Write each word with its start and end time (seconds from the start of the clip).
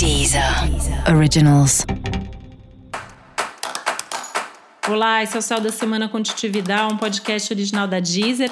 Deezer 0.00 0.42
Originals. 1.14 1.84
Olá, 4.88 5.22
esse 5.22 5.36
é 5.36 5.38
o 5.38 5.42
Céu 5.42 5.60
da 5.60 5.70
Semana 5.70 6.08
Contitividade, 6.08 6.94
um 6.94 6.96
podcast 6.96 7.52
original 7.52 7.86
da 7.86 8.00
Deezer. 8.00 8.50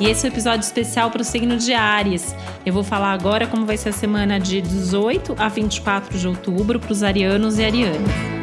E 0.00 0.06
esse 0.06 0.24
é 0.24 0.30
o 0.30 0.32
um 0.32 0.34
episódio 0.34 0.64
especial 0.64 1.10
para 1.10 1.20
o 1.20 1.24
signo 1.24 1.58
de 1.58 1.74
Ares. 1.74 2.34
Eu 2.64 2.72
vou 2.72 2.82
falar 2.82 3.12
agora 3.12 3.46
como 3.46 3.66
vai 3.66 3.76
ser 3.76 3.90
a 3.90 3.92
semana 3.92 4.40
de 4.40 4.62
18 4.62 5.36
a 5.36 5.46
24 5.46 6.18
de 6.18 6.26
outubro 6.26 6.80
para 6.80 6.92
os 6.92 7.02
arianos 7.02 7.58
e 7.58 7.64
arianas. 7.66 8.33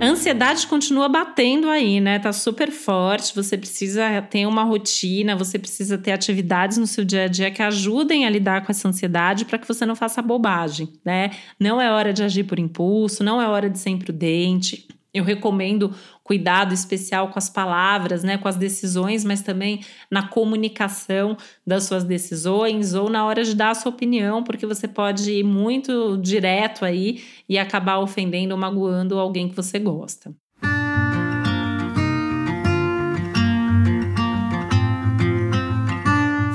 A 0.00 0.06
ansiedade 0.06 0.68
continua 0.68 1.08
batendo 1.08 1.68
aí, 1.68 2.00
né? 2.00 2.20
Tá 2.20 2.32
super 2.32 2.70
forte. 2.70 3.34
Você 3.34 3.58
precisa 3.58 4.22
ter 4.22 4.46
uma 4.46 4.62
rotina, 4.62 5.34
você 5.34 5.58
precisa 5.58 5.98
ter 5.98 6.12
atividades 6.12 6.78
no 6.78 6.86
seu 6.86 7.04
dia 7.04 7.24
a 7.24 7.28
dia 7.28 7.50
que 7.50 7.60
ajudem 7.62 8.24
a 8.24 8.30
lidar 8.30 8.64
com 8.64 8.70
essa 8.70 8.88
ansiedade 8.88 9.44
para 9.44 9.58
que 9.58 9.66
você 9.66 9.84
não 9.84 9.96
faça 9.96 10.22
bobagem, 10.22 10.92
né? 11.04 11.30
Não 11.58 11.80
é 11.80 11.90
hora 11.90 12.12
de 12.12 12.22
agir 12.22 12.44
por 12.44 12.60
impulso, 12.60 13.24
não 13.24 13.42
é 13.42 13.48
hora 13.48 13.68
de 13.68 13.78
ser 13.78 13.90
imprudente. 13.90 14.86
Eu 15.18 15.24
recomendo 15.24 15.94
cuidado 16.22 16.74
especial 16.74 17.28
com 17.28 17.38
as 17.38 17.48
palavras, 17.48 18.22
né, 18.22 18.38
com 18.38 18.48
as 18.48 18.56
decisões, 18.56 19.24
mas 19.24 19.42
também 19.42 19.80
na 20.10 20.28
comunicação 20.28 21.36
das 21.66 21.84
suas 21.84 22.04
decisões 22.04 22.94
ou 22.94 23.08
na 23.08 23.24
hora 23.24 23.44
de 23.44 23.54
dar 23.54 23.70
a 23.70 23.74
sua 23.74 23.90
opinião, 23.90 24.42
porque 24.44 24.66
você 24.66 24.86
pode 24.86 25.30
ir 25.30 25.44
muito 25.44 26.16
direto 26.18 26.84
aí 26.84 27.22
e 27.48 27.58
acabar 27.58 27.98
ofendendo 27.98 28.54
ou 28.54 28.60
magoando 28.60 29.18
alguém 29.18 29.48
que 29.48 29.56
você 29.56 29.78
gosta. 29.78 30.34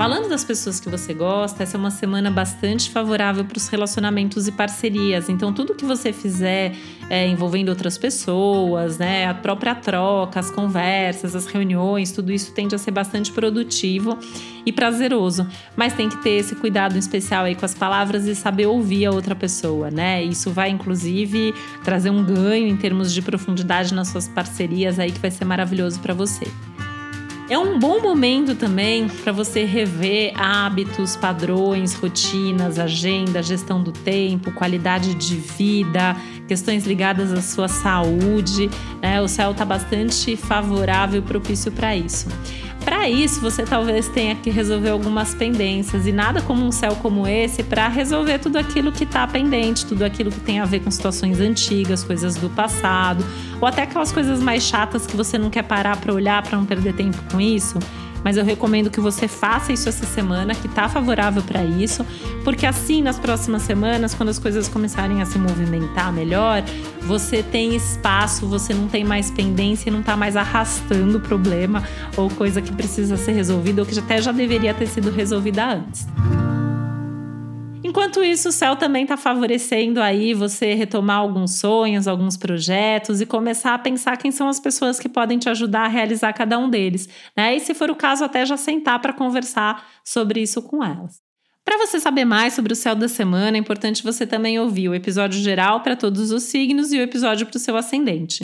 Falando 0.04 0.28
das 0.28 0.44
pessoas 0.44 0.82
que 0.82 0.90
você 0.90 1.14
gosta, 1.14 1.64
essa 1.64 1.78
é 1.78 1.80
uma 1.80 1.90
semana 1.90 2.30
bastante 2.30 2.90
favorável 2.90 3.46
para 3.46 3.58
os 3.58 3.70
relacionamentos 3.70 4.50
e 4.50 4.52
parcerias. 4.52 5.30
Então, 5.30 5.54
tudo 5.54 5.73
que 5.73 5.86
você 5.86 6.12
fizer 6.12 6.76
é, 7.10 7.26
envolvendo 7.26 7.70
outras 7.70 7.98
pessoas, 7.98 8.98
né, 8.98 9.26
a 9.28 9.34
própria 9.34 9.73
troca, 9.73 10.42
as 10.42 10.52
conversas, 10.52 11.38
as 11.38 11.45
reuniões, 11.45 12.12
tudo 12.12 12.34
isso 12.34 12.52
tende 12.52 12.76
a 12.76 12.78
ser 12.78 12.92
bastante 12.92 13.32
produtivo 13.32 14.20
e 14.66 14.73
prazeroso. 14.73 15.48
Mas 15.73 15.94
tem 15.94 16.10
que 16.10 16.22
ter 16.22 16.32
esse 16.32 16.54
cuidado 16.54 16.98
especial 16.98 17.45
aí 17.45 17.56
com 17.56 17.64
as 17.64 17.73
palavras 17.73 18.26
e 18.26 18.36
saber 18.36 18.66
ouvir 18.66 19.06
a 19.06 19.12
outra 19.12 19.34
pessoa, 19.34 19.90
né? 19.90 20.22
Isso 20.22 20.52
vai, 20.52 20.70
inclusive, 20.70 21.56
trazer 21.82 22.10
um 22.10 22.22
ganho 22.22 22.67
em 22.67 22.76
termos 22.76 23.14
de 23.14 23.22
profundidade 23.22 23.94
nas 23.94 24.10
suas 24.10 24.28
parcerias 24.28 25.00
aí 25.00 25.14
que 25.14 25.20
vai 25.20 25.32
ser 25.32 25.45
maravilhoso 25.45 26.02
para 26.02 26.14
você. 26.14 26.45
É 27.54 27.58
um 27.59 27.78
bom 27.78 28.02
momento 28.02 28.56
também 28.56 29.08
para 29.08 29.32
você 29.32 29.64
rever 29.64 30.34
hábitos, 30.36 31.16
padrões, 31.16 31.94
rotinas, 31.94 32.80
agenda, 32.80 33.44
gestão 33.44 33.84
do 33.84 33.92
tempo, 33.92 34.52
qualidade 34.54 35.14
de 35.14 35.36
vida, 35.36 36.16
questões 36.48 36.88
ligadas 36.88 37.32
à 37.32 37.44
sua 37.44 37.68
saúde. 37.68 38.72
Né? 39.00 39.22
O 39.22 39.28
céu 39.28 39.52
está 39.52 39.64
bastante 39.64 40.36
favorável 40.36 41.20
e 41.20 41.23
propício 41.23 41.72
para 41.72 41.95
isso. 41.95 42.28
Para 42.84 43.09
isso, 43.09 43.39
você 43.39 43.64
talvez 43.64 44.08
tenha 44.09 44.36
que 44.36 44.50
resolver 44.50 44.89
algumas 44.89 45.34
pendências. 45.34 46.06
E 46.06 46.12
nada 46.12 46.42
como 46.42 46.66
um 46.66 46.72
céu 46.72 46.95
como 47.02 47.26
esse 47.26 47.64
para 47.64 47.88
resolver 47.88 48.39
tudo 48.39 48.58
aquilo 48.58 48.92
que 48.92 49.03
está 49.03 49.26
pendente, 49.26 49.86
tudo 49.86 50.03
aquilo 50.03 50.30
que 50.30 50.39
tem 50.39 50.59
a 50.59 50.66
ver 50.66 50.81
com 50.81 50.92
situações 50.92 51.39
antigas, 51.39 52.04
coisas 52.04 52.36
do 52.36 52.50
passado, 52.50 53.26
ou 53.61 53.67
até 53.67 53.84
aquelas 53.84 54.11
coisas 54.11 54.42
mais 54.42 54.64
chatas 54.64 55.08
que 55.08 55.16
você 55.16 55.38
não 55.38 55.50
quer 55.50 55.64
parar 55.64 55.98
para 55.98 56.14
olhar 56.14 56.42
para 56.44 56.58
não 56.58 56.66
perder 56.66 56.94
tempo 56.94 57.17
com 57.31 57.39
isso 57.39 57.80
mas 58.24 58.38
eu 58.38 58.44
recomendo 58.44 58.90
que 58.90 59.00
você 59.00 59.28
faça 59.28 59.74
isso 59.74 59.90
essa 59.90 60.06
semana, 60.06 60.56
que 60.56 60.68
tá 60.68 60.88
favorável 60.88 61.42
para 61.44 61.64
isso, 61.64 62.06
porque 62.44 62.66
assim 62.66 63.02
nas 63.02 63.20
próximas 63.20 63.64
semanas, 63.64 64.14
quando 64.14 64.30
as 64.30 64.40
coisas 64.40 64.68
começarem 64.68 65.22
a 65.22 65.26
se 65.26 65.38
movimentar 65.38 66.12
melhor, 66.12 66.64
você 67.02 67.44
tem 67.44 67.76
espaço, 67.76 68.48
você 68.48 68.74
não 68.74 68.88
tem 68.88 69.04
mais 69.04 69.30
pendência, 69.32 69.92
não 69.92 70.02
tá 70.02 70.16
mais 70.16 70.36
arrastando 70.36 71.20
problema 71.20 71.83
ou 72.16 72.30
coisa 72.30 72.62
que 72.62 72.72
precisa 72.72 73.17
ser 73.17 73.33
resolvida 73.33 73.82
ou 73.82 73.88
que 73.88 73.98
até 73.98 74.22
já 74.22 74.32
deveria 74.32 74.73
ter 74.73 74.88
sido 74.88 75.12
resolvida 75.12 75.66
antes. 75.66 76.08
Enquanto 77.93 78.23
isso, 78.23 78.49
o 78.49 78.52
céu 78.52 78.76
também 78.76 79.04
está 79.04 79.15
favorecendo 79.15 80.02
aí 80.02 80.33
você 80.33 80.73
retomar 80.73 81.17
alguns 81.17 81.59
sonhos, 81.59 82.08
alguns 82.08 82.36
projetos 82.36 83.21
e 83.21 83.26
começar 83.27 83.76
a 83.76 83.77
pensar 83.77 84.17
quem 84.17 84.31
são 84.31 84.49
as 84.49 84.59
pessoas 84.59 84.99
que 84.99 85.08
podem 85.08 85.37
te 85.37 85.48
ajudar 85.48 85.86
a 85.86 85.87
realizar 85.87 86.33
cada 86.33 86.58
um 86.58 86.67
deles, 86.67 87.08
né? 87.37 87.55
E 87.55 87.59
se 87.59 87.76
for 87.76 87.92
o 87.92 87.95
caso, 87.95 88.23
até 88.23 88.48
já 88.48 88.58
sentar 88.58 88.99
para 88.99 89.14
conversar 89.14 89.87
sobre 90.03 90.42
isso 90.42 90.59
com 90.64 90.83
elas. 90.83 91.21
Para 91.64 91.77
você 91.77 91.99
saber 91.99 92.26
mais 92.26 92.53
sobre 92.55 92.73
o 92.73 92.76
céu 92.76 92.95
da 92.95 93.08
semana, 93.08 93.58
é 93.58 93.59
importante 93.59 94.02
você 94.02 94.26
também 94.26 94.59
ouvir 94.59 94.89
o 94.89 94.95
episódio 94.95 95.39
geral 95.39 95.82
para 95.82 95.95
todos 95.95 96.32
os 96.32 96.42
signos 96.42 96.92
e 96.92 96.98
o 96.98 97.02
episódio 97.03 97.45
para 97.45 97.58
o 97.58 97.59
seu 97.59 97.77
ascendente. 97.77 98.43